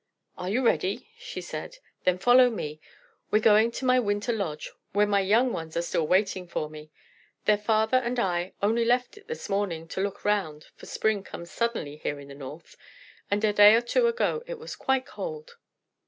"Are 0.35 0.49
you 0.49 0.65
ready?" 0.65 1.11
she 1.15 1.41
said. 1.41 1.77
"Then 2.05 2.17
follow 2.17 2.49
me. 2.49 2.81
We're 3.29 3.37
going 3.37 3.69
to 3.73 3.85
my 3.85 3.99
winter 3.99 4.33
lodge, 4.33 4.71
where 4.93 5.05
my 5.05 5.19
young 5.19 5.53
ones 5.53 5.77
are 5.77 5.83
still 5.83 6.07
waiting 6.07 6.47
for 6.47 6.71
me. 6.71 6.89
Their 7.45 7.59
father 7.59 7.97
and 7.99 8.17
I 8.19 8.53
only 8.63 8.83
left 8.83 9.17
it 9.17 9.27
this 9.27 9.47
morning 9.47 9.87
to 9.89 10.01
look 10.01 10.25
round, 10.25 10.65
for 10.75 10.87
spring 10.87 11.21
comes 11.21 11.51
suddenly 11.51 11.97
here 11.97 12.19
in 12.19 12.29
the 12.29 12.33
north, 12.33 12.75
and 13.29 13.43
a 13.43 13.53
day 13.53 13.75
or 13.75 13.81
two 13.81 14.07
ago 14.07 14.41
it 14.47 14.57
was 14.57 14.75
quite 14.75 15.05
cold. 15.05 15.57